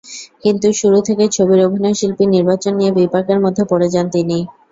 কিন্তু 0.43 0.67
শুরু 0.79 0.97
থেকেই 1.07 1.33
ছবির 1.35 1.59
অভিনয়শিল্পী 1.67 2.25
নির্বাচন 2.27 2.73
নিয়ে 2.75 2.95
বিপাকের 2.97 3.39
মধ্যে 3.43 3.63
পড়ে 3.71 3.87
যান 3.93 4.05
তিনি। 4.15 4.37